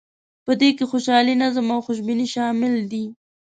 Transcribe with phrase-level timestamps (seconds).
[0.45, 3.05] په دې کې خوشحالي، نظم او خوشبیني شامل دي.